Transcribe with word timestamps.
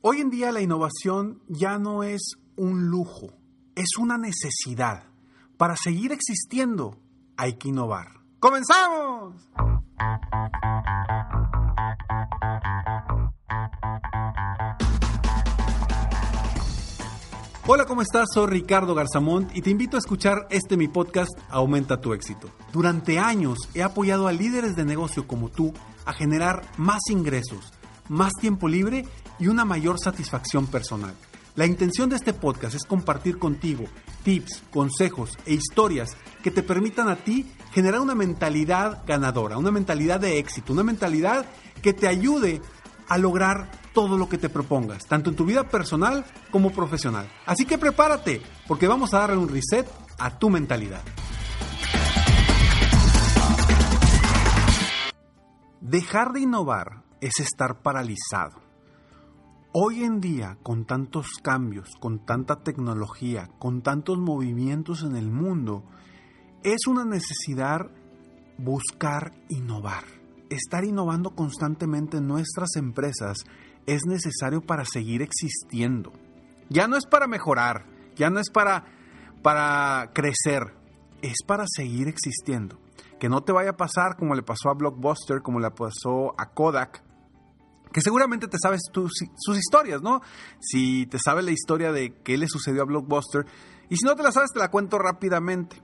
Hoy 0.00 0.20
en 0.20 0.30
día 0.30 0.52
la 0.52 0.60
innovación 0.60 1.42
ya 1.48 1.76
no 1.76 2.04
es 2.04 2.36
un 2.54 2.86
lujo, 2.86 3.32
es 3.74 3.96
una 3.98 4.16
necesidad. 4.16 5.02
Para 5.56 5.74
seguir 5.74 6.12
existiendo 6.12 7.00
hay 7.36 7.54
que 7.54 7.70
innovar. 7.70 8.06
¡Comenzamos! 8.38 9.34
Hola, 17.66 17.84
¿cómo 17.84 18.02
estás? 18.02 18.28
Soy 18.32 18.46
Ricardo 18.46 18.94
Garzamont 18.94 19.50
y 19.56 19.62
te 19.62 19.70
invito 19.70 19.96
a 19.96 19.98
escuchar 19.98 20.46
este 20.50 20.76
mi 20.76 20.86
podcast 20.86 21.32
Aumenta 21.48 22.00
tu 22.00 22.14
éxito. 22.14 22.48
Durante 22.72 23.18
años 23.18 23.58
he 23.74 23.82
apoyado 23.82 24.28
a 24.28 24.32
líderes 24.32 24.76
de 24.76 24.84
negocio 24.84 25.26
como 25.26 25.48
tú 25.48 25.72
a 26.04 26.12
generar 26.12 26.62
más 26.76 27.00
ingresos, 27.10 27.72
más 28.08 28.32
tiempo 28.40 28.68
libre 28.68 29.04
y 29.38 29.48
una 29.48 29.64
mayor 29.64 29.98
satisfacción 29.98 30.66
personal. 30.66 31.14
La 31.56 31.66
intención 31.66 32.08
de 32.08 32.16
este 32.16 32.32
podcast 32.32 32.74
es 32.74 32.84
compartir 32.84 33.38
contigo 33.38 33.84
tips, 34.22 34.62
consejos 34.70 35.36
e 35.44 35.54
historias 35.54 36.16
que 36.42 36.50
te 36.50 36.62
permitan 36.62 37.08
a 37.08 37.16
ti 37.16 37.50
generar 37.72 38.00
una 38.00 38.14
mentalidad 38.14 39.02
ganadora, 39.06 39.58
una 39.58 39.70
mentalidad 39.70 40.20
de 40.20 40.38
éxito, 40.38 40.72
una 40.72 40.84
mentalidad 40.84 41.46
que 41.82 41.92
te 41.92 42.06
ayude 42.06 42.60
a 43.08 43.18
lograr 43.18 43.70
todo 43.92 44.16
lo 44.16 44.28
que 44.28 44.38
te 44.38 44.48
propongas, 44.48 45.06
tanto 45.06 45.30
en 45.30 45.36
tu 45.36 45.44
vida 45.44 45.64
personal 45.68 46.24
como 46.50 46.70
profesional. 46.70 47.28
Así 47.46 47.64
que 47.64 47.78
prepárate, 47.78 48.42
porque 48.66 48.86
vamos 48.86 49.12
a 49.14 49.20
darle 49.20 49.38
un 49.38 49.48
reset 49.48 49.88
a 50.18 50.38
tu 50.38 50.50
mentalidad. 50.50 51.02
Dejar 55.80 56.32
de 56.32 56.40
innovar 56.40 57.02
es 57.20 57.40
estar 57.40 57.80
paralizado. 57.82 58.67
Hoy 59.80 60.02
en 60.02 60.20
día, 60.20 60.58
con 60.64 60.86
tantos 60.86 61.38
cambios, 61.40 61.90
con 62.00 62.26
tanta 62.26 62.64
tecnología, 62.64 63.48
con 63.60 63.80
tantos 63.80 64.18
movimientos 64.18 65.04
en 65.04 65.14
el 65.14 65.30
mundo, 65.30 65.84
es 66.64 66.88
una 66.88 67.04
necesidad 67.04 67.88
buscar 68.56 69.34
innovar. 69.48 70.02
Estar 70.50 70.82
innovando 70.82 71.36
constantemente 71.36 72.16
en 72.16 72.26
nuestras 72.26 72.74
empresas 72.74 73.44
es 73.86 74.04
necesario 74.04 74.62
para 74.62 74.84
seguir 74.84 75.22
existiendo. 75.22 76.12
Ya 76.68 76.88
no 76.88 76.96
es 76.96 77.06
para 77.06 77.28
mejorar, 77.28 77.86
ya 78.16 78.30
no 78.30 78.40
es 78.40 78.50
para, 78.50 78.84
para 79.44 80.10
crecer, 80.12 80.74
es 81.22 81.36
para 81.46 81.66
seguir 81.68 82.08
existiendo. 82.08 82.80
Que 83.20 83.28
no 83.28 83.44
te 83.44 83.52
vaya 83.52 83.70
a 83.70 83.76
pasar 83.76 84.16
como 84.16 84.34
le 84.34 84.42
pasó 84.42 84.70
a 84.70 84.74
Blockbuster, 84.74 85.40
como 85.40 85.60
le 85.60 85.70
pasó 85.70 86.34
a 86.36 86.46
Kodak, 86.52 87.04
que 87.92 88.00
seguramente 88.00 88.48
te 88.48 88.58
sabes 88.58 88.82
sus 88.92 89.58
historias, 89.58 90.02
¿no? 90.02 90.20
Si 90.60 91.06
te 91.06 91.18
sabes 91.18 91.44
la 91.44 91.52
historia 91.52 91.92
de 91.92 92.14
qué 92.22 92.36
le 92.38 92.48
sucedió 92.48 92.82
a 92.82 92.86
Blockbuster, 92.86 93.46
y 93.88 93.96
si 93.96 94.04
no 94.04 94.14
te 94.16 94.22
la 94.22 94.32
sabes, 94.32 94.52
te 94.52 94.58
la 94.58 94.70
cuento 94.70 94.98
rápidamente. 94.98 95.80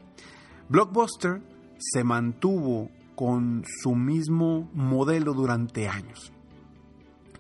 Blockbuster 0.69 1.43
se 1.79 2.05
mantuvo 2.05 2.91
con 3.15 3.65
su 3.83 3.95
mismo 3.95 4.71
modelo 4.73 5.33
durante 5.33 5.89
años 5.89 6.35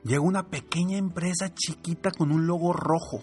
llegó 0.04 0.26
una 0.26 0.48
pequeña 0.48 0.98
empresa 0.98 1.52
chiquita 1.52 2.10
con 2.10 2.30
un 2.30 2.46
logo 2.46 2.72
rojo 2.72 3.22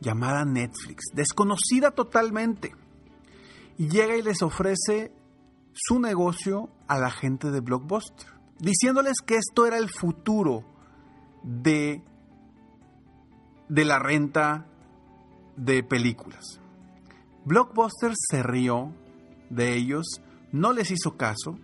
llamada 0.00 0.44
Netflix, 0.44 1.06
desconocida 1.12 1.90
totalmente. 1.90 2.74
Y 3.76 3.88
llega 3.88 4.16
y 4.16 4.22
les 4.22 4.42
ofrece 4.42 5.12
su 5.74 5.98
negocio 5.98 6.70
a 6.88 6.98
la 6.98 7.10
gente 7.10 7.50
de 7.50 7.60
Blockbuster, 7.60 8.28
diciéndoles 8.60 9.18
que 9.24 9.36
esto 9.36 9.66
era 9.66 9.78
el 9.78 9.90
futuro 9.90 10.64
de, 11.42 12.02
de 13.68 13.84
la 13.84 13.98
renta 13.98 14.66
de 15.56 15.82
películas. 15.82 16.60
Blockbuster 17.44 18.12
se 18.14 18.42
rió 18.42 18.92
de 19.48 19.74
ellos, 19.74 20.20
no 20.52 20.72
les 20.72 20.90
hizo 20.90 21.16
caso, 21.16 21.58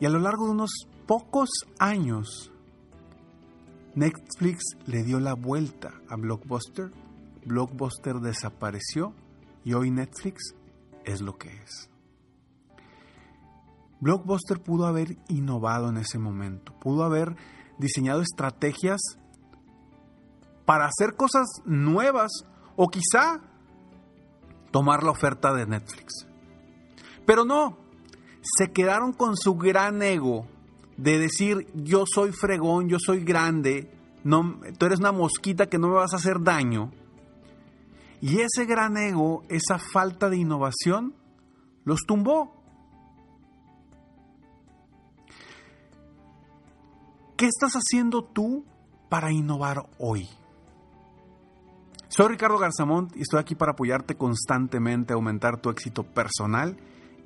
y 0.00 0.06
a 0.06 0.10
lo 0.10 0.18
largo 0.18 0.46
de 0.46 0.52
unos 0.52 0.70
pocos 1.06 1.48
años, 1.78 2.52
Netflix 3.94 4.62
le 4.86 5.02
dio 5.04 5.20
la 5.20 5.34
vuelta 5.34 5.94
a 6.08 6.16
Blockbuster, 6.16 6.92
Blockbuster 7.46 8.16
desapareció 8.16 9.14
y 9.64 9.72
hoy 9.74 9.90
Netflix 9.90 10.54
es 11.04 11.22
lo 11.22 11.38
que 11.38 11.48
es. 11.48 11.88
Blockbuster 14.00 14.60
pudo 14.60 14.86
haber 14.86 15.16
innovado 15.28 15.88
en 15.88 15.96
ese 15.96 16.18
momento, 16.18 16.72
pudo 16.80 17.04
haber 17.04 17.36
diseñado 17.78 18.22
estrategias 18.22 19.00
para 20.64 20.86
hacer 20.86 21.16
cosas 21.16 21.46
nuevas 21.64 22.30
o 22.76 22.88
quizá 22.88 23.40
tomar 24.70 25.02
la 25.02 25.12
oferta 25.12 25.54
de 25.54 25.66
Netflix. 25.66 26.26
Pero 27.24 27.44
no, 27.44 27.78
se 28.42 28.72
quedaron 28.72 29.12
con 29.12 29.36
su 29.36 29.56
gran 29.56 30.02
ego 30.02 30.46
de 30.96 31.18
decir 31.18 31.66
yo 31.74 32.04
soy 32.06 32.32
fregón, 32.32 32.88
yo 32.88 32.98
soy 32.98 33.24
grande, 33.24 33.90
tú 34.78 34.86
eres 34.86 34.98
una 34.98 35.12
mosquita 35.12 35.66
que 35.66 35.78
no 35.78 35.88
me 35.88 35.94
vas 35.94 36.12
a 36.12 36.16
hacer 36.16 36.42
daño. 36.42 36.92
Y 38.20 38.40
ese 38.40 38.64
gran 38.64 38.96
ego, 38.96 39.44
esa 39.48 39.78
falta 39.78 40.30
de 40.30 40.38
innovación, 40.38 41.14
los 41.84 42.00
tumbó. 42.06 42.55
¿Qué 47.36 47.44
estás 47.44 47.74
haciendo 47.74 48.24
tú 48.24 48.64
para 49.10 49.30
innovar 49.30 49.90
hoy? 49.98 50.26
Soy 52.08 52.28
Ricardo 52.28 52.56
Garzamont 52.56 53.14
y 53.14 53.20
estoy 53.20 53.40
aquí 53.40 53.54
para 53.54 53.72
apoyarte 53.72 54.16
constantemente 54.16 55.12
a 55.12 55.16
aumentar 55.16 55.60
tu 55.60 55.68
éxito 55.68 56.02
personal 56.02 56.78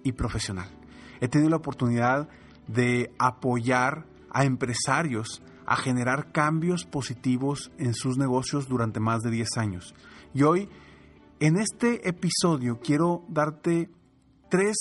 y 0.02 0.10
profesional. 0.10 0.68
He 1.20 1.28
tenido 1.28 1.50
la 1.50 1.58
oportunidad 1.58 2.28
de 2.66 3.14
apoyar 3.20 4.04
a 4.32 4.44
empresarios 4.44 5.44
a 5.64 5.76
generar 5.76 6.32
cambios 6.32 6.86
positivos 6.86 7.70
en 7.78 7.94
sus 7.94 8.18
negocios 8.18 8.66
durante 8.66 8.98
más 8.98 9.22
de 9.22 9.30
10 9.30 9.58
años. 9.58 9.94
Y 10.34 10.42
hoy, 10.42 10.68
en 11.38 11.56
este 11.56 12.08
episodio, 12.08 12.80
quiero 12.80 13.22
darte 13.28 13.88
tres 14.50 14.76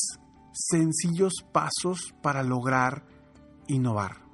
sencillos 0.53 1.33
pasos 1.51 2.15
para 2.23 2.41
lograr 2.41 3.05
innovar. 3.67 4.28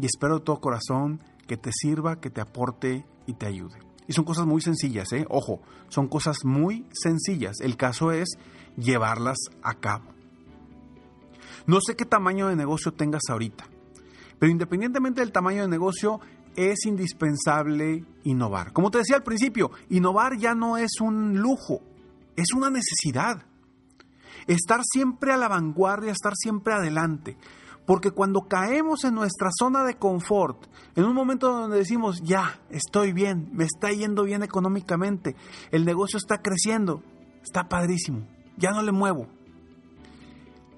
Y 0.00 0.06
espero 0.06 0.38
de 0.38 0.44
todo 0.44 0.60
corazón 0.60 1.20
que 1.46 1.56
te 1.56 1.70
sirva, 1.72 2.20
que 2.20 2.30
te 2.30 2.40
aporte 2.40 3.04
y 3.26 3.34
te 3.34 3.46
ayude. 3.46 3.78
Y 4.06 4.12
son 4.12 4.24
cosas 4.24 4.46
muy 4.46 4.60
sencillas, 4.60 5.12
¿eh? 5.12 5.26
Ojo, 5.28 5.60
son 5.88 6.08
cosas 6.08 6.38
muy 6.44 6.86
sencillas. 6.92 7.60
El 7.60 7.76
caso 7.76 8.12
es 8.12 8.28
llevarlas 8.76 9.38
a 9.62 9.74
cabo. 9.74 10.06
No 11.66 11.78
sé 11.80 11.94
qué 11.94 12.04
tamaño 12.04 12.48
de 12.48 12.56
negocio 12.56 12.92
tengas 12.92 13.22
ahorita, 13.28 13.64
pero 14.38 14.50
independientemente 14.50 15.20
del 15.20 15.32
tamaño 15.32 15.62
de 15.62 15.68
negocio, 15.68 16.20
es 16.56 16.84
indispensable 16.86 18.04
innovar. 18.24 18.72
Como 18.72 18.90
te 18.90 18.98
decía 18.98 19.16
al 19.16 19.22
principio, 19.22 19.70
innovar 19.88 20.36
ya 20.36 20.54
no 20.54 20.76
es 20.76 21.00
un 21.00 21.38
lujo, 21.38 21.80
es 22.36 22.52
una 22.54 22.70
necesidad. 22.70 23.44
Estar 24.46 24.80
siempre 24.82 25.32
a 25.32 25.36
la 25.36 25.48
vanguardia, 25.48 26.12
estar 26.12 26.32
siempre 26.34 26.74
adelante. 26.74 27.36
Porque 27.86 28.12
cuando 28.12 28.42
caemos 28.42 29.04
en 29.04 29.14
nuestra 29.14 29.48
zona 29.52 29.84
de 29.84 29.96
confort, 29.96 30.66
en 30.94 31.04
un 31.04 31.14
momento 31.14 31.52
donde 31.52 31.78
decimos, 31.78 32.20
ya, 32.22 32.60
estoy 32.70 33.12
bien, 33.12 33.48
me 33.52 33.64
está 33.64 33.90
yendo 33.90 34.24
bien 34.24 34.42
económicamente, 34.42 35.34
el 35.70 35.84
negocio 35.84 36.18
está 36.18 36.38
creciendo, 36.38 37.02
está 37.42 37.68
padrísimo, 37.68 38.26
ya 38.56 38.70
no 38.70 38.82
le 38.82 38.92
muevo. 38.92 39.26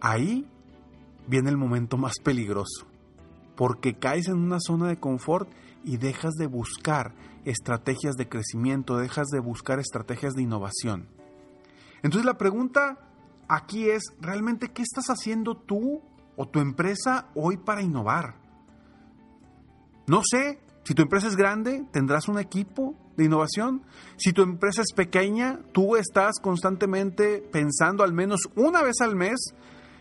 Ahí 0.00 0.48
viene 1.26 1.50
el 1.50 1.56
momento 1.56 1.96
más 1.96 2.14
peligroso, 2.22 2.86
porque 3.56 3.98
caes 3.98 4.28
en 4.28 4.38
una 4.38 4.58
zona 4.60 4.88
de 4.88 4.98
confort 4.98 5.50
y 5.84 5.96
dejas 5.96 6.34
de 6.34 6.46
buscar 6.46 7.14
estrategias 7.44 8.14
de 8.14 8.28
crecimiento, 8.28 8.96
dejas 8.96 9.28
de 9.28 9.40
buscar 9.40 9.78
estrategias 9.80 10.34
de 10.34 10.42
innovación. 10.42 11.08
Entonces 12.02 12.24
la 12.24 12.38
pregunta 12.38 12.98
aquí 13.48 13.88
es, 13.88 14.02
¿realmente 14.20 14.72
qué 14.72 14.82
estás 14.82 15.06
haciendo 15.06 15.56
tú 15.56 16.02
o 16.36 16.46
tu 16.46 16.60
empresa 16.60 17.28
hoy 17.34 17.56
para 17.56 17.82
innovar? 17.82 18.36
No 20.06 20.22
sé, 20.24 20.60
si 20.84 20.94
tu 20.94 21.02
empresa 21.02 21.28
es 21.28 21.36
grande, 21.36 21.84
tendrás 21.92 22.28
un 22.28 22.38
equipo 22.38 22.96
de 23.16 23.24
innovación. 23.24 23.82
Si 24.16 24.32
tu 24.32 24.42
empresa 24.42 24.82
es 24.82 24.92
pequeña, 24.92 25.60
tú 25.72 25.96
estás 25.96 26.40
constantemente 26.40 27.38
pensando 27.52 28.02
al 28.02 28.12
menos 28.12 28.40
una 28.56 28.82
vez 28.82 29.00
al 29.00 29.14
mes 29.14 29.54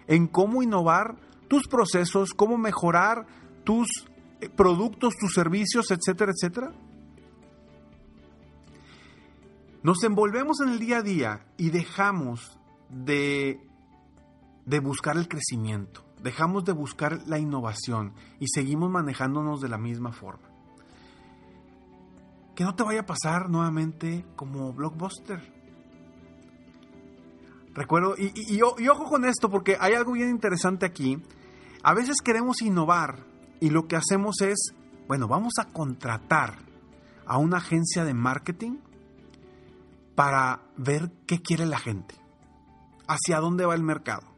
en 0.08 0.28
cómo 0.28 0.64
innovar 0.64 1.16
tus 1.48 1.68
procesos, 1.68 2.34
cómo 2.34 2.58
mejorar 2.58 3.26
tus 3.64 3.88
eh, 4.40 4.50
productos, 4.50 5.14
tus 5.20 5.34
servicios, 5.34 5.92
etcétera, 5.92 6.32
etcétera. 6.32 6.72
Nos 9.84 10.04
envolvemos 10.04 10.62
en 10.62 10.70
el 10.70 10.80
día 10.80 10.98
a 10.98 11.02
día 11.02 11.46
y 11.58 11.72
dejamos 11.72 12.58
de, 12.90 13.60
de 14.66 14.80
buscar 14.80 15.18
el 15.18 15.28
crecimiento, 15.28 16.04
dejamos 16.22 16.66
de 16.66 16.72
buscar 16.72 17.22
la 17.28 17.40
innovación 17.40 18.14
y 18.40 18.48
seguimos 18.48 18.90
manejándonos 18.90 19.62
de 19.62 19.70
la 19.70 19.78
misma 19.78 20.12
forma. 20.12 20.50
que 22.56 22.66
no 22.66 22.76
te 22.76 22.84
vaya 22.84 23.02
a 23.02 23.06
pasar 23.06 23.50
nuevamente 23.50 24.26
como 24.36 24.74
Blockbuster. 24.74 25.42
Recuerdo, 27.74 28.16
y, 28.18 28.62
ojo 28.62 29.06
con 29.06 29.24
esto, 29.26 29.50
porque 29.50 29.78
hay 29.80 29.94
algo 29.94 30.12
bien 30.12 30.30
interesante 30.30 30.86
aquí. 30.86 31.18
A 31.82 31.94
veces 31.94 32.18
queremos 32.24 32.62
innovar 32.62 33.24
y 33.62 33.70
lo 33.70 33.88
que 33.88 33.96
hacemos 33.96 34.42
es, 34.42 34.74
bueno, 35.08 35.28
vamos 35.28 35.54
a 35.60 35.66
contratar 35.72 36.60
a 37.26 37.38
una 37.38 37.58
agencia 37.58 38.04
de 38.04 38.14
marketing 38.14 38.78
para 40.16 40.62
ver 40.76 41.10
qué 41.26 41.42
quiere 41.42 41.66
la 41.66 41.80
gente, 41.80 42.16
hacia 43.08 43.40
dónde 43.40 43.66
va 43.66 43.74
el 43.74 43.84
mercado. 43.84 44.31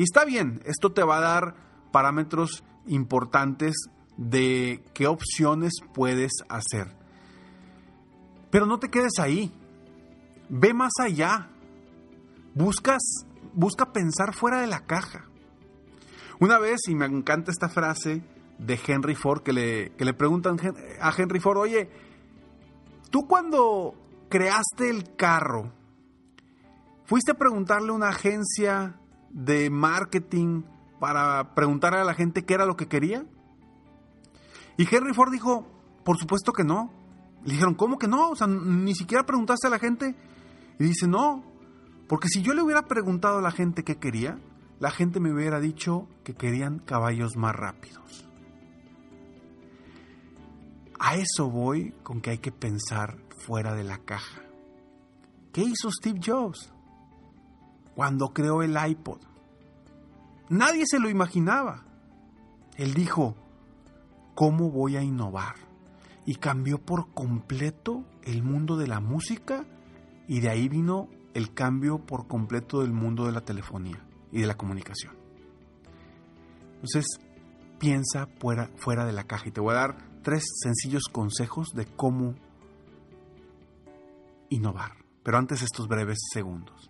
Y 0.00 0.04
está 0.04 0.24
bien, 0.24 0.62
esto 0.64 0.92
te 0.92 1.02
va 1.02 1.18
a 1.18 1.20
dar 1.20 1.54
parámetros 1.92 2.64
importantes 2.86 3.74
de 4.16 4.82
qué 4.94 5.06
opciones 5.06 5.74
puedes 5.92 6.32
hacer. 6.48 6.96
Pero 8.50 8.64
no 8.64 8.78
te 8.78 8.88
quedes 8.88 9.18
ahí. 9.18 9.52
Ve 10.48 10.72
más 10.72 10.92
allá. 10.98 11.50
Buscas, 12.54 13.02
busca 13.52 13.92
pensar 13.92 14.32
fuera 14.32 14.62
de 14.62 14.68
la 14.68 14.86
caja. 14.86 15.26
Una 16.38 16.58
vez, 16.58 16.80
y 16.88 16.94
me 16.94 17.04
encanta 17.04 17.50
esta 17.50 17.68
frase 17.68 18.22
de 18.56 18.80
Henry 18.86 19.14
Ford, 19.14 19.42
que 19.42 19.52
le, 19.52 19.92
que 19.98 20.06
le 20.06 20.14
preguntan 20.14 20.56
a 20.98 21.12
Henry 21.14 21.40
Ford, 21.40 21.58
oye, 21.58 21.90
tú 23.10 23.28
cuando 23.28 23.94
creaste 24.30 24.88
el 24.88 25.14
carro, 25.14 25.70
¿fuiste 27.04 27.32
a 27.32 27.38
preguntarle 27.38 27.90
a 27.90 27.96
una 27.96 28.08
agencia 28.08 28.96
de 29.30 29.70
marketing 29.70 30.62
para 30.98 31.54
preguntarle 31.54 32.00
a 32.00 32.04
la 32.04 32.14
gente 32.14 32.44
qué 32.44 32.54
era 32.54 32.66
lo 32.66 32.76
que 32.76 32.88
quería? 32.88 33.24
Y 34.76 34.94
Henry 34.94 35.14
Ford 35.14 35.32
dijo, 35.32 35.66
por 36.04 36.18
supuesto 36.18 36.52
que 36.52 36.64
no. 36.64 36.92
Le 37.44 37.52
dijeron, 37.52 37.74
¿cómo 37.74 37.98
que 37.98 38.08
no? 38.08 38.30
O 38.30 38.36
sea, 38.36 38.46
ni 38.46 38.94
siquiera 38.94 39.24
preguntaste 39.24 39.66
a 39.66 39.70
la 39.70 39.78
gente. 39.78 40.14
Y 40.78 40.84
dice, 40.84 41.06
no, 41.06 41.44
porque 42.08 42.28
si 42.28 42.42
yo 42.42 42.54
le 42.54 42.62
hubiera 42.62 42.82
preguntado 42.82 43.38
a 43.38 43.42
la 43.42 43.50
gente 43.50 43.84
qué 43.84 43.96
quería, 43.96 44.38
la 44.78 44.90
gente 44.90 45.20
me 45.20 45.32
hubiera 45.32 45.60
dicho 45.60 46.08
que 46.24 46.34
querían 46.34 46.78
caballos 46.78 47.36
más 47.36 47.54
rápidos. 47.54 48.26
A 50.98 51.16
eso 51.16 51.48
voy 51.48 51.92
con 52.02 52.20
que 52.20 52.30
hay 52.30 52.38
que 52.38 52.52
pensar 52.52 53.18
fuera 53.46 53.74
de 53.74 53.84
la 53.84 53.98
caja. 53.98 54.42
¿Qué 55.52 55.62
hizo 55.62 55.90
Steve 55.90 56.20
Jobs 56.24 56.72
cuando 57.94 58.32
creó 58.32 58.62
el 58.62 58.76
iPod? 58.76 59.20
Nadie 60.48 60.84
se 60.86 60.98
lo 60.98 61.08
imaginaba. 61.08 61.84
Él 62.76 62.94
dijo, 62.94 63.36
¿cómo 64.34 64.70
voy 64.70 64.96
a 64.96 65.02
innovar? 65.02 65.54
Y 66.26 66.36
cambió 66.36 66.78
por 66.78 67.12
completo 67.12 68.04
el 68.24 68.42
mundo 68.42 68.76
de 68.76 68.86
la 68.86 69.00
música 69.00 69.64
y 70.26 70.40
de 70.40 70.48
ahí 70.48 70.68
vino 70.68 71.08
el 71.34 71.52
cambio 71.54 71.98
por 71.98 72.26
completo 72.26 72.80
del 72.80 72.92
mundo 72.92 73.26
de 73.26 73.32
la 73.32 73.42
telefonía 73.42 74.04
y 74.32 74.40
de 74.40 74.46
la 74.46 74.56
comunicación. 74.56 75.14
Entonces, 76.74 77.06
piensa 77.78 78.28
fuera, 78.38 79.04
de 79.04 79.12
la 79.12 79.24
caja 79.24 79.48
y 79.48 79.52
te 79.52 79.60
voy 79.60 79.72
a 79.72 79.80
dar 79.80 79.96
tres 80.22 80.44
sencillos 80.62 81.04
consejos 81.10 81.68
de 81.74 81.86
cómo 81.86 82.34
innovar. 84.48 84.92
Pero 85.22 85.38
antes 85.38 85.62
estos 85.62 85.88
breves 85.88 86.18
segundos. 86.32 86.89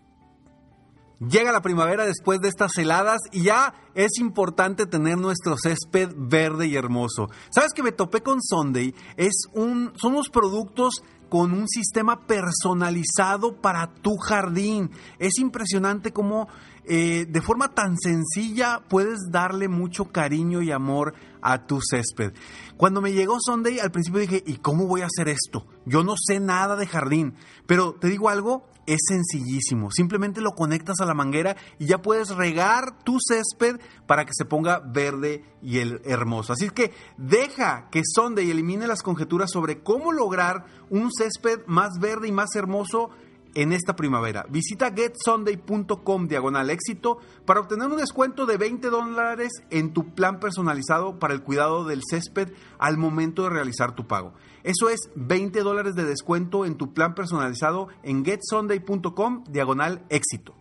Llega 1.21 1.53
la 1.53 1.61
primavera 1.61 2.07
después 2.07 2.41
de 2.41 2.49
estas 2.49 2.79
heladas 2.79 3.21
y 3.31 3.43
ya 3.43 3.75
es 3.95 4.19
importante 4.19 4.87
tener 4.87 5.19
nuestro 5.19 5.55
césped 5.59 6.15
verde 6.17 6.67
y 6.67 6.77
hermoso. 6.77 7.29
¿Sabes 7.51 7.75
que 7.75 7.83
me 7.83 7.93
topé 7.93 8.23
con 8.23 8.41
Sunday? 8.41 8.95
Es 9.19 9.43
un, 9.53 9.93
son 9.97 10.13
unos 10.13 10.31
productos 10.31 11.03
con 11.29 11.53
un 11.53 11.69
sistema 11.69 12.27
personalizado 12.27 13.61
para 13.61 13.93
tu 13.93 14.17
jardín. 14.17 14.91
Es 15.19 15.39
impresionante 15.39 16.11
cómo 16.11 16.49
eh, 16.85 17.27
de 17.29 17.43
forma 17.43 17.69
tan 17.75 17.99
sencilla 17.99 18.83
puedes 18.89 19.31
darle 19.31 19.69
mucho 19.69 20.07
cariño 20.07 20.63
y 20.63 20.73
amor 20.73 21.13
a 21.43 21.67
tu 21.67 21.81
césped. 21.83 22.33
Cuando 22.79 23.03
me 23.03 23.13
llegó 23.13 23.37
Sunday, 23.41 23.79
al 23.79 23.91
principio 23.91 24.21
dije, 24.21 24.43
¿y 24.47 24.57
cómo 24.57 24.87
voy 24.87 25.03
a 25.03 25.07
hacer 25.07 25.29
esto? 25.29 25.67
Yo 25.85 26.03
no 26.03 26.15
sé 26.17 26.41
nada 26.41 26.77
de 26.77 26.87
jardín, 26.87 27.35
pero 27.67 27.93
te 27.93 28.09
digo 28.09 28.31
algo, 28.31 28.70
es 28.95 29.03
sencillísimo. 29.07 29.91
Simplemente 29.93 30.41
lo 30.41 30.51
conectas 30.53 31.01
a 31.01 31.05
la 31.05 31.15
manguera 31.15 31.57
y 31.79 31.87
ya 31.87 32.03
puedes 32.03 32.31
regar 32.31 33.03
tu 33.05 33.19
césped 33.21 33.81
para 34.07 34.25
que 34.25 34.33
se 34.35 34.45
ponga 34.45 34.81
verde 34.81 35.45
y 35.63 35.79
el 35.79 36.01
hermoso. 36.05 36.53
Así 36.53 36.71
que 36.71 36.93
deja 37.17 37.89
que 37.91 38.03
Sunday 38.05 38.51
elimine 38.51 38.89
las 38.89 39.03
conjeturas 39.03 39.51
sobre 39.53 39.83
cómo 39.83 40.11
lograr 40.11 40.65
un 40.91 41.11
césped 41.13 41.61
más 41.67 42.01
verde 42.01 42.27
y 42.29 42.33
más 42.33 42.55
hermoso 42.57 43.11
en 43.55 43.73
esta 43.73 43.97
primavera. 43.97 44.45
Visita 44.49 44.93
getsunday.com 44.93 46.27
diagonal 46.27 46.71
éxito 46.71 47.19
para 47.45 47.61
obtener 47.61 47.89
un 47.89 47.97
descuento 47.97 48.47
de 48.47 48.57
20 48.57 48.91
dólares 48.91 49.53
en 49.71 49.93
tu 49.93 50.15
plan 50.15 50.41
personalizado 50.41 51.19
para 51.19 51.35
el 51.35 51.43
cuidado 51.43 51.85
del 51.85 52.03
césped 52.09 52.53
al 52.79 52.99
momento 52.99 53.45
de 53.45 53.51
realizar 53.51 53.95
tu 53.95 54.07
pago. 54.07 54.35
Eso 54.63 54.91
es 54.91 55.11
20 55.15 55.61
dólares 55.63 55.95
de 55.95 56.05
descuento 56.05 56.65
en 56.65 56.77
tu 56.77 56.93
plan 56.93 57.15
personalizado 57.15 57.89
en 58.03 58.25
getsunday.com 58.25 59.45
diagonal 59.49 60.05
éxito. 60.11 60.55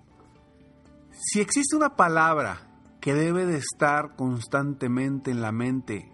Si 1.11 1.41
existe 1.41 1.75
una 1.75 1.95
palabra 1.95 2.69
que 3.01 3.13
debe 3.13 3.45
de 3.45 3.57
estar 3.57 4.15
constantemente 4.15 5.31
en 5.31 5.41
la 5.41 5.51
mente 5.51 6.11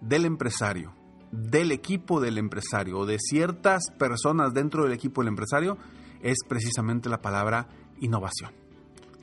del 0.00 0.26
empresario, 0.26 0.94
del 1.30 1.72
equipo 1.72 2.20
del 2.20 2.38
empresario 2.38 2.98
o 2.98 3.06
de 3.06 3.18
ciertas 3.18 3.90
personas 3.98 4.52
dentro 4.54 4.84
del 4.84 4.92
equipo 4.92 5.20
del 5.22 5.28
empresario 5.28 5.78
es 6.22 6.38
precisamente 6.48 7.08
la 7.08 7.20
palabra 7.20 7.68
innovación. 8.00 8.52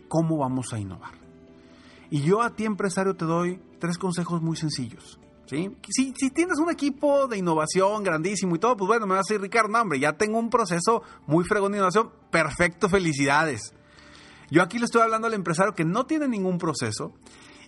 ¿Cómo 0.08 0.38
vamos 0.38 0.74
a 0.74 0.80
innovar? 0.80 1.14
Y 2.10 2.22
yo 2.22 2.42
a 2.42 2.56
ti 2.56 2.66
empresario 2.66 3.16
te 3.16 3.26
doy 3.26 3.62
tres 3.80 3.98
consejos 3.98 4.42
muy 4.42 4.58
sencillos. 4.58 5.20
¿Sí? 5.52 5.70
Si, 5.90 6.30
tienes 6.32 6.60
un 6.60 6.72
equipo 6.72 7.28
de 7.28 7.38
innovación 7.38 8.04
grandísimo 8.04 8.56
y 8.56 8.60
todo, 8.60 8.78
pues 8.78 8.88
bueno, 8.88 9.06
me 9.06 9.16
vas 9.16 9.26
a 9.30 9.34
decir, 9.34 9.42
Ricardo, 9.42 9.68
no, 9.68 9.82
hombre, 9.82 10.00
ya 10.00 10.14
tengo 10.14 10.40
un 10.40 10.50
proceso 10.50 11.04
muy 11.28 11.44
fregón 11.44 11.74
de 11.74 11.80
innovación. 11.80 12.10
Perfecto, 12.32 12.88
felicidades. 12.88 13.74
Yo 14.50 14.62
aquí 14.62 14.80
le 14.80 14.86
estoy 14.86 15.02
hablando 15.02 15.28
al 15.28 15.34
empresario 15.34 15.74
que 15.74 15.84
no 15.84 16.06
tiene 16.06 16.30
ningún 16.30 16.58
proceso 16.58 17.14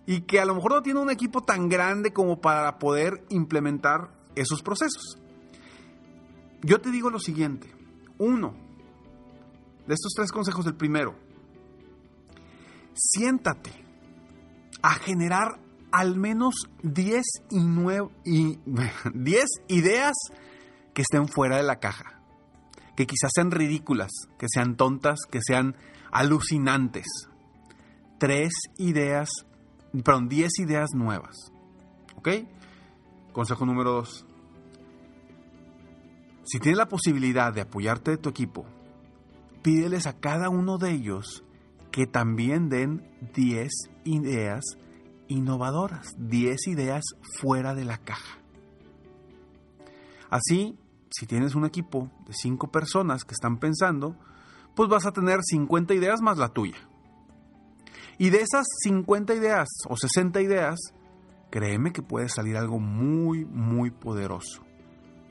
y 0.06 0.22
que 0.22 0.40
a 0.40 0.46
lo 0.46 0.56
mejor 0.56 0.72
no 0.72 0.82
tiene 0.82 1.02
un 1.02 1.12
equipo 1.12 1.42
tan 1.42 1.68
grande 1.68 2.14
como 2.14 2.40
para 2.40 2.80
poder 2.80 3.26
implementar 3.30 4.12
esos 4.36 4.62
procesos. 4.62 5.18
Yo 6.62 6.80
te 6.80 6.90
digo 6.90 7.10
lo 7.10 7.20
siguiente. 7.20 7.70
Uno, 8.18 8.54
de 9.86 9.94
estos 9.94 10.14
tres 10.16 10.32
consejos, 10.32 10.66
el 10.68 10.76
primero, 10.76 11.16
siéntate 12.94 13.72
a 14.82 14.94
generar 14.94 15.63
al 15.94 16.18
menos 16.18 16.56
10 16.82 17.24
y 17.52 18.60
10 19.14 19.46
ideas 19.68 20.14
que 20.96 21.04
estén 21.04 21.28
fuera 21.28 21.58
de 21.58 21.64
la 21.64 21.80
caja, 21.80 22.20
que 22.96 23.06
quizás 23.06 23.30
sean 23.34 23.52
ridículas, 23.52 24.10
que 24.40 24.48
sean 24.50 24.76
tontas, 24.76 25.20
que 25.30 25.40
sean 25.46 25.76
alucinantes. 26.12 27.06
Tres 28.18 28.54
ideas, 28.80 29.30
perdón, 30.04 30.30
10 30.30 30.60
ideas 30.60 30.90
nuevas. 30.96 31.52
¿Ok? 32.16 32.30
Consejo 33.32 33.66
número 33.68 33.92
dos. 33.92 34.26
Si 36.44 36.60
tienes 36.60 36.80
la 36.80 36.90
posibilidad 36.90 37.54
de 37.54 37.62
apoyarte 37.62 38.12
de 38.12 38.18
tu 38.18 38.30
equipo, 38.30 38.66
pídeles 39.62 40.08
a 40.08 40.20
cada 40.20 40.50
uno 40.50 40.80
de 40.80 40.92
ellos 40.92 41.44
que 41.92 42.08
también 42.08 42.70
den 42.70 43.08
10 43.36 43.72
ideas 44.06 44.64
innovadoras, 45.28 46.16
10 46.18 46.68
ideas 46.68 47.04
fuera 47.40 47.74
de 47.76 47.86
la 47.86 47.98
caja. 47.98 48.40
Así, 50.30 50.78
si 51.12 51.28
tienes 51.28 51.56
un 51.56 51.66
equipo 51.66 52.10
de 52.26 52.34
5 52.34 52.72
personas 52.72 53.24
que 53.24 53.34
están 53.34 53.58
pensando, 53.58 54.16
pues 54.76 54.90
vas 54.90 55.06
a 55.06 55.12
tener 55.12 55.40
50 55.44 55.94
ideas 55.94 56.22
más 56.22 56.38
la 56.38 56.50
tuya. 56.50 56.78
Y 58.18 58.30
de 58.30 58.42
esas 58.42 58.66
50 58.84 59.34
ideas 59.36 59.68
o 59.88 59.98
60 59.98 60.42
ideas, 60.42 60.80
créeme 61.52 61.92
que 61.92 62.02
puede 62.02 62.30
salir 62.30 62.58
algo 62.58 62.80
muy, 62.80 63.46
muy 63.46 63.92
poderoso. 63.92 64.64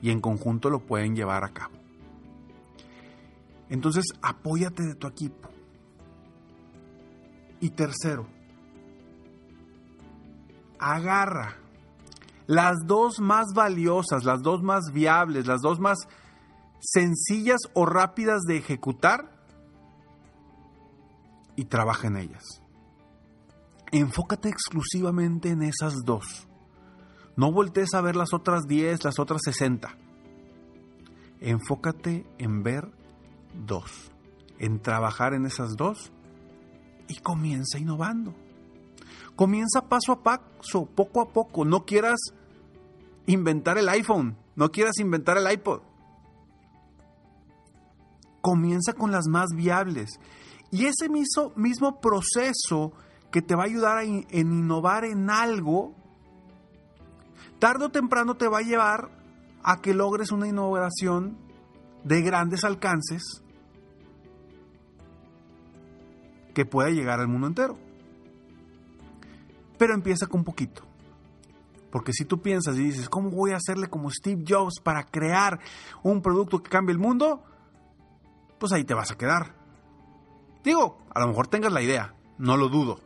Y 0.01 0.11
en 0.11 0.21
conjunto 0.21 0.69
lo 0.69 0.85
pueden 0.85 1.15
llevar 1.15 1.43
a 1.43 1.53
cabo. 1.53 1.75
Entonces, 3.69 4.05
apóyate 4.21 4.83
de 4.83 4.95
tu 4.95 5.07
equipo. 5.07 5.49
Y 7.59 7.69
tercero, 7.71 8.27
agarra 10.83 11.55
las 12.45 12.85
dos 12.85 13.19
más 13.19 13.53
valiosas, 13.55 14.25
las 14.25 14.41
dos 14.41 14.61
más 14.61 14.91
viables, 14.91 15.47
las 15.47 15.61
dos 15.61 15.79
más 15.79 15.97
sencillas 16.81 17.61
o 17.73 17.85
rápidas 17.85 18.41
de 18.41 18.57
ejecutar 18.57 19.31
y 21.55 21.65
trabaja 21.65 22.07
en 22.07 22.17
ellas. 22.17 22.61
Enfócate 23.93 24.49
exclusivamente 24.49 25.49
en 25.49 25.63
esas 25.63 26.03
dos. 26.03 26.47
No 27.37 27.51
voltees 27.51 27.93
a 27.93 28.01
ver 28.01 28.15
las 28.15 28.33
otras 28.33 28.67
10, 28.67 29.05
las 29.05 29.19
otras 29.19 29.41
60. 29.45 29.95
Enfócate 31.39 32.25
en 32.37 32.61
ver 32.63 32.91
dos, 33.65 34.11
en 34.59 34.81
trabajar 34.81 35.33
en 35.33 35.45
esas 35.45 35.75
dos 35.77 36.11
y 37.07 37.15
comienza 37.19 37.79
innovando. 37.79 38.42
Comienza 39.35 39.87
paso 39.89 40.11
a 40.11 40.23
paso, 40.23 40.85
poco 40.85 41.21
a 41.21 41.29
poco. 41.29 41.65
No 41.65 41.85
quieras 41.85 42.19
inventar 43.25 43.77
el 43.77 43.89
iPhone, 43.89 44.37
no 44.55 44.71
quieras 44.71 44.99
inventar 44.99 45.37
el 45.37 45.51
iPod. 45.51 45.81
Comienza 48.41 48.93
con 48.93 49.11
las 49.11 49.27
más 49.27 49.49
viables. 49.55 50.19
Y 50.69 50.85
ese 50.85 51.07
mismo, 51.09 52.01
proceso 52.01 52.93
que 53.31 53.41
te 53.41 53.55
va 53.55 53.63
a 53.63 53.67
ayudar 53.67 53.97
a 53.99 54.05
innovar 54.05 55.05
en 55.05 55.29
algo, 55.29 55.93
tarde 57.59 57.85
o 57.85 57.89
temprano 57.89 58.35
te 58.35 58.47
va 58.47 58.59
a 58.59 58.63
llevar 58.63 59.09
a 59.63 59.81
que 59.81 59.93
logres 59.93 60.31
una 60.31 60.47
innovación 60.47 61.37
de 62.03 62.21
grandes 62.21 62.63
alcances 62.63 63.43
que 66.53 66.65
pueda 66.65 66.89
llegar 66.89 67.19
al 67.19 67.27
mundo 67.27 67.47
entero. 67.47 67.82
Pero 69.83 69.95
empieza 69.95 70.27
con 70.27 70.45
poquito. 70.45 70.83
Porque 71.91 72.13
si 72.13 72.23
tú 72.23 72.41
piensas 72.41 72.77
y 72.77 72.85
dices, 72.85 73.09
¿cómo 73.09 73.29
voy 73.29 73.51
a 73.51 73.57
hacerle 73.57 73.87
como 73.89 74.09
Steve 74.09 74.45
Jobs 74.47 74.79
para 74.81 75.03
crear 75.03 75.59
un 76.03 76.21
producto 76.21 76.63
que 76.63 76.69
cambie 76.69 76.93
el 76.93 76.99
mundo? 76.99 77.43
Pues 78.59 78.71
ahí 78.71 78.85
te 78.85 78.93
vas 78.93 79.11
a 79.11 79.17
quedar. 79.17 79.53
Digo, 80.63 80.99
a 81.13 81.19
lo 81.19 81.27
mejor 81.27 81.47
tengas 81.47 81.73
la 81.73 81.81
idea, 81.81 82.15
no 82.37 82.55
lo 82.55 82.69
dudo. 82.69 83.01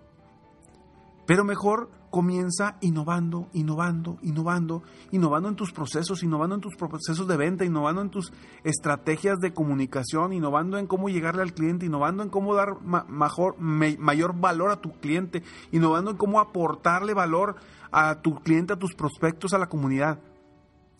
Pero 1.25 1.43
mejor 1.43 1.89
comienza 2.17 2.77
innovando, 2.81 3.47
innovando, 3.53 4.17
innovando, 4.23 4.81
innovando 5.11 5.49
en 5.49 5.55
tus 5.55 5.71
procesos, 5.71 6.23
innovando 6.23 6.55
en 6.55 6.61
tus 6.61 6.75
procesos 6.75 7.27
de 7.27 7.37
venta, 7.37 7.63
innovando 7.63 8.01
en 8.01 8.09
tus 8.09 8.33
estrategias 8.63 9.37
de 9.37 9.53
comunicación, 9.53 10.33
innovando 10.33 10.79
en 10.79 10.87
cómo 10.87 11.09
llegarle 11.09 11.43
al 11.43 11.53
cliente, 11.53 11.85
innovando 11.85 12.23
en 12.23 12.29
cómo 12.29 12.55
dar 12.55 12.81
mejor, 12.81 13.59
mayor 13.59 14.33
valor 14.33 14.71
a 14.71 14.81
tu 14.81 14.93
cliente, 14.99 15.43
innovando 15.71 16.09
en 16.09 16.17
cómo 16.17 16.39
aportarle 16.39 17.13
valor 17.13 17.57
a 17.91 18.19
tu 18.23 18.33
cliente, 18.39 18.73
a 18.73 18.79
tus 18.79 18.95
prospectos, 18.95 19.53
a 19.53 19.59
la 19.59 19.69
comunidad. 19.69 20.19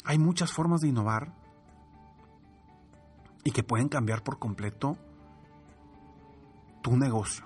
Hay 0.05 0.19
muchas 0.19 0.53
formas 0.53 0.81
de 0.81 0.89
innovar 0.89 1.33
y 3.43 3.50
que 3.50 3.63
pueden 3.63 3.89
cambiar 3.89 4.24
por 4.24 4.38
completo 4.38 5.00
tu 6.83 6.95
negocio. 6.95 7.43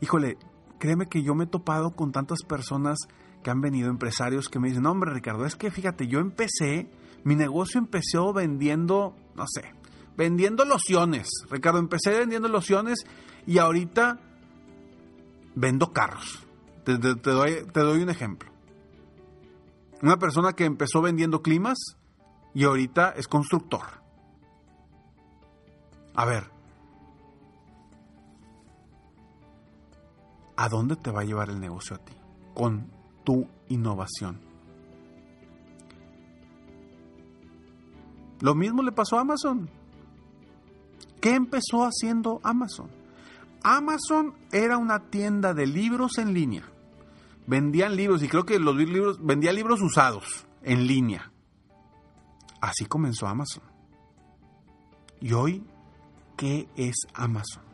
Híjole, 0.00 0.38
créeme 0.78 1.06
que 1.06 1.22
yo 1.22 1.34
me 1.34 1.44
he 1.44 1.46
topado 1.46 1.94
con 1.94 2.12
tantas 2.12 2.42
personas 2.42 2.98
que 3.42 3.50
han 3.50 3.60
venido, 3.60 3.90
empresarios 3.90 4.48
que 4.48 4.58
me 4.58 4.68
dicen, 4.68 4.82
no, 4.82 4.90
hombre 4.90 5.12
Ricardo, 5.12 5.44
es 5.44 5.54
que 5.54 5.70
fíjate, 5.70 6.08
yo 6.08 6.18
empecé, 6.18 6.90
mi 7.24 7.36
negocio 7.36 7.78
empezó 7.78 8.32
vendiendo, 8.32 9.14
no 9.34 9.44
sé, 9.46 9.72
vendiendo 10.16 10.64
lociones. 10.64 11.28
Ricardo, 11.50 11.78
empecé 11.78 12.10
vendiendo 12.10 12.48
lociones 12.48 13.06
y 13.46 13.58
ahorita 13.58 14.18
vendo 15.54 15.92
carros. 15.92 16.46
Te, 16.84 16.96
doy, 16.98 17.66
te 17.72 17.80
doy 17.80 18.02
un 18.02 18.10
ejemplo. 18.10 18.50
Una 20.02 20.18
persona 20.18 20.52
que 20.52 20.64
empezó 20.64 21.00
vendiendo 21.00 21.42
climas 21.42 21.78
y 22.54 22.64
ahorita 22.64 23.10
es 23.16 23.28
constructor. 23.28 23.84
A 26.14 26.24
ver, 26.24 26.50
¿a 30.56 30.68
dónde 30.68 30.96
te 30.96 31.10
va 31.10 31.20
a 31.20 31.24
llevar 31.24 31.50
el 31.50 31.60
negocio 31.60 31.96
a 31.96 31.98
ti? 31.98 32.12
Con 32.54 32.90
tu 33.24 33.46
innovación. 33.68 34.40
Lo 38.40 38.54
mismo 38.54 38.82
le 38.82 38.92
pasó 38.92 39.18
a 39.18 39.22
Amazon. 39.22 39.68
¿Qué 41.20 41.34
empezó 41.34 41.84
haciendo 41.84 42.40
Amazon? 42.42 42.90
Amazon 43.62 44.34
era 44.52 44.78
una 44.78 45.00
tienda 45.10 45.54
de 45.54 45.66
libros 45.66 46.18
en 46.18 46.34
línea. 46.34 46.64
Vendían 47.46 47.96
libros 47.96 48.22
y 48.22 48.28
creo 48.28 48.44
que 48.44 48.58
los 48.58 48.76
libros 48.76 49.18
vendía 49.24 49.52
libros 49.52 49.80
usados 49.80 50.46
en 50.62 50.86
línea. 50.86 51.32
Así 52.60 52.86
comenzó 52.86 53.26
Amazon. 53.26 53.62
Y 55.20 55.32
hoy, 55.32 55.64
¿qué 56.36 56.68
es 56.76 56.94
Amazon? 57.14 57.65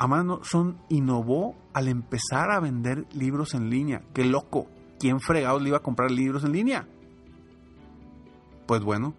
Amazon 0.00 0.78
innovó 0.88 1.54
al 1.74 1.86
empezar 1.86 2.50
a 2.50 2.58
vender 2.58 3.04
libros 3.12 3.52
en 3.52 3.68
línea. 3.68 4.02
¡Qué 4.14 4.24
loco! 4.24 4.66
¿Quién 4.98 5.20
fregado 5.20 5.60
le 5.60 5.68
iba 5.68 5.76
a 5.76 5.82
comprar 5.82 6.10
libros 6.10 6.42
en 6.42 6.52
línea? 6.52 6.88
Pues 8.66 8.82
bueno, 8.82 9.12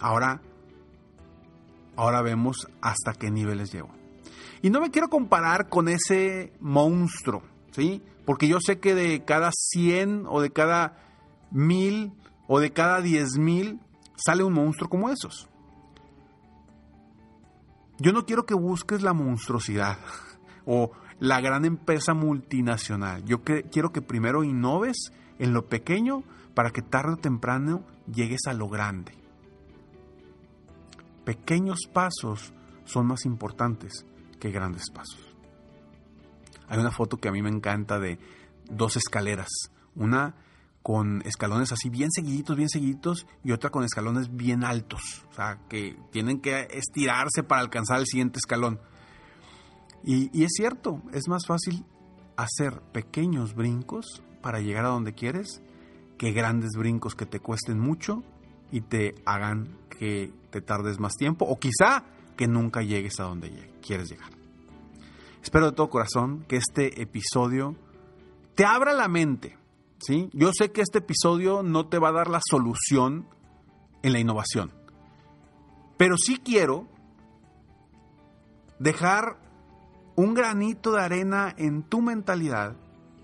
ahora, 0.00 0.40
ahora 1.96 2.22
vemos 2.22 2.68
hasta 2.80 3.14
qué 3.14 3.32
niveles 3.32 3.72
llegó. 3.72 3.90
Y 4.62 4.70
no 4.70 4.80
me 4.80 4.92
quiero 4.92 5.08
comparar 5.08 5.68
con 5.68 5.88
ese 5.88 6.52
monstruo, 6.60 7.42
¿sí? 7.72 8.00
Porque 8.24 8.46
yo 8.46 8.58
sé 8.64 8.78
que 8.78 8.94
de 8.94 9.24
cada 9.24 9.50
100 9.52 10.26
o 10.28 10.40
de 10.40 10.52
cada 10.52 10.98
1000 11.50 12.12
o 12.46 12.60
de 12.60 12.72
cada 12.72 13.00
10.000 13.00 13.80
sale 14.14 14.44
un 14.44 14.52
monstruo 14.52 14.88
como 14.88 15.10
esos. 15.10 15.48
Yo 18.02 18.12
no 18.12 18.26
quiero 18.26 18.44
que 18.44 18.54
busques 18.54 19.02
la 19.02 19.12
monstruosidad 19.12 19.96
o 20.66 20.90
la 21.20 21.40
gran 21.40 21.64
empresa 21.64 22.14
multinacional. 22.14 23.24
Yo 23.24 23.42
quiero 23.44 23.92
que 23.92 24.02
primero 24.02 24.42
innoves 24.42 25.12
en 25.38 25.52
lo 25.52 25.66
pequeño 25.68 26.24
para 26.52 26.70
que 26.70 26.82
tarde 26.82 27.12
o 27.12 27.16
temprano 27.16 27.84
llegues 28.12 28.40
a 28.48 28.54
lo 28.54 28.68
grande. 28.68 29.14
Pequeños 31.24 31.82
pasos 31.92 32.52
son 32.84 33.06
más 33.06 33.24
importantes 33.24 34.04
que 34.40 34.50
grandes 34.50 34.90
pasos. 34.90 35.20
Hay 36.66 36.80
una 36.80 36.90
foto 36.90 37.18
que 37.18 37.28
a 37.28 37.32
mí 37.32 37.40
me 37.40 37.50
encanta 37.50 38.00
de 38.00 38.18
dos 38.68 38.96
escaleras. 38.96 39.48
Una 39.94 40.34
con 40.82 41.22
escalones 41.22 41.72
así 41.72 41.88
bien 41.88 42.10
seguiditos, 42.10 42.56
bien 42.56 42.68
seguiditos, 42.68 43.26
y 43.44 43.52
otra 43.52 43.70
con 43.70 43.84
escalones 43.84 44.34
bien 44.34 44.64
altos, 44.64 45.24
o 45.30 45.34
sea, 45.34 45.58
que 45.68 45.96
tienen 46.10 46.40
que 46.40 46.68
estirarse 46.72 47.42
para 47.42 47.60
alcanzar 47.60 48.00
el 48.00 48.06
siguiente 48.06 48.38
escalón. 48.38 48.80
Y, 50.04 50.42
es 50.42 50.50
cierto, 50.56 51.00
es 51.12 51.28
más 51.28 51.46
fácil 51.46 51.84
hacer 52.36 52.80
pequeños 52.92 53.54
brincos 53.54 54.22
para 54.42 54.60
llegar 54.60 54.84
a 54.84 54.88
donde 54.88 55.14
quieres 55.14 55.62
que 56.18 56.32
grandes 56.32 56.72
brincos 56.76 57.14
que 57.14 57.26
te 57.26 57.38
cuesten 57.38 57.78
mucho 57.78 58.24
y 58.72 58.80
te 58.80 59.14
hagan 59.24 59.78
que 59.90 60.32
te 60.50 60.60
tardes 60.60 60.98
más 60.98 61.14
tiempo 61.14 61.44
o 61.44 61.58
quizá 61.60 62.04
que 62.36 62.48
nunca 62.48 62.82
llegues 62.82 63.20
a 63.20 63.24
donde 63.24 63.70
quieres 63.80 64.10
llegar. 64.10 64.30
Espero 65.42 65.66
de 65.66 65.76
todo 65.76 65.90
corazón 65.90 66.44
que 66.48 66.56
este 66.56 67.00
episodio 67.00 67.76
te 68.56 68.64
abra 68.64 68.92
la 68.92 69.06
mente 69.06 69.56
yo 70.32 70.50
sé 70.52 70.72
que 70.72 70.80
este 70.80 70.98
episodio 70.98 71.62
no 71.62 71.88
te 71.88 71.98
va 71.98 72.08
a 72.08 72.12
dar 72.12 72.28
la 72.28 72.40
solución 72.48 73.28
en 74.02 74.12
la 74.12 74.18
innovación, 74.18 74.72
pero 75.96 76.16
sí 76.16 76.38
quiero 76.38 76.88
dejar 78.78 79.38
un 80.16 80.34
granito 80.34 80.92
de 80.92 81.02
arena 81.02 81.54
en 81.56 81.82
tu 81.82 82.02
mentalidad 82.02 82.76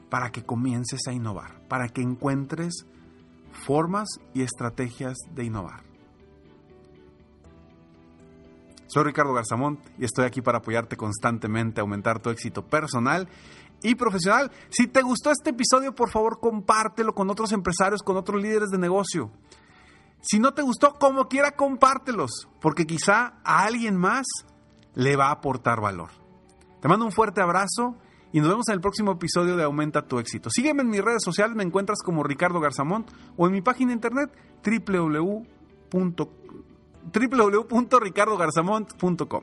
para 0.08 0.30
que 0.30 0.44
comiences 0.44 1.00
a 1.08 1.12
innovar, 1.12 1.66
para 1.68 1.88
que 1.88 2.00
encuentres 2.00 2.86
formas 3.66 4.08
y 4.34 4.42
estrategias 4.42 5.16
de 5.34 5.44
innovar. 5.44 5.87
Soy 8.88 9.04
Ricardo 9.04 9.34
Garzamont 9.34 9.78
y 9.98 10.04
estoy 10.04 10.24
aquí 10.24 10.40
para 10.40 10.58
apoyarte 10.58 10.96
constantemente 10.96 11.80
a 11.80 11.82
aumentar 11.82 12.20
tu 12.20 12.30
éxito 12.30 12.66
personal 12.66 13.28
y 13.82 13.94
profesional. 13.94 14.50
Si 14.70 14.86
te 14.86 15.02
gustó 15.02 15.30
este 15.30 15.50
episodio, 15.50 15.94
por 15.94 16.10
favor, 16.10 16.40
compártelo 16.40 17.14
con 17.14 17.30
otros 17.30 17.52
empresarios, 17.52 18.02
con 18.02 18.16
otros 18.16 18.42
líderes 18.42 18.70
de 18.70 18.78
negocio. 18.78 19.30
Si 20.22 20.38
no 20.40 20.54
te 20.54 20.62
gustó, 20.62 20.94
como 20.94 21.28
quiera, 21.28 21.52
compártelos, 21.52 22.48
porque 22.60 22.86
quizá 22.86 23.34
a 23.44 23.64
alguien 23.64 23.96
más 23.96 24.26
le 24.94 25.16
va 25.16 25.26
a 25.28 25.32
aportar 25.32 25.80
valor. 25.80 26.08
Te 26.80 26.88
mando 26.88 27.04
un 27.04 27.12
fuerte 27.12 27.42
abrazo 27.42 27.94
y 28.32 28.40
nos 28.40 28.48
vemos 28.48 28.68
en 28.68 28.74
el 28.74 28.80
próximo 28.80 29.12
episodio 29.12 29.56
de 29.56 29.64
Aumenta 29.64 30.06
tu 30.06 30.18
éxito. 30.18 30.48
Sígueme 30.50 30.82
en 30.82 30.88
mis 30.88 31.04
redes 31.04 31.22
sociales, 31.22 31.54
me 31.54 31.62
encuentras 31.62 31.98
como 32.02 32.22
Ricardo 32.22 32.58
Garzamont 32.58 33.10
o 33.36 33.46
en 33.46 33.52
mi 33.52 33.60
página 33.60 33.88
de 33.88 33.94
internet 33.94 34.30
www.ricardogarzamont.com. 37.12 39.42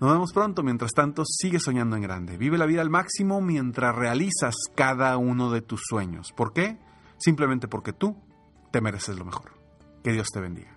Nos 0.00 0.12
vemos 0.12 0.32
pronto. 0.32 0.62
Mientras 0.62 0.92
tanto, 0.92 1.24
sigue 1.24 1.60
soñando 1.60 1.96
en 1.96 2.02
grande. 2.02 2.36
Vive 2.36 2.58
la 2.58 2.66
vida 2.66 2.82
al 2.82 2.90
máximo 2.90 3.40
mientras 3.40 3.94
realizas 3.94 4.54
cada 4.74 5.16
uno 5.16 5.50
de 5.50 5.62
tus 5.62 5.82
sueños. 5.88 6.32
¿Por 6.36 6.52
qué? 6.52 6.78
Simplemente 7.16 7.68
porque 7.68 7.92
tú 7.92 8.16
te 8.70 8.80
mereces 8.80 9.16
lo 9.16 9.24
mejor. 9.24 9.52
Que 10.02 10.12
Dios 10.12 10.28
te 10.32 10.40
bendiga. 10.40 10.76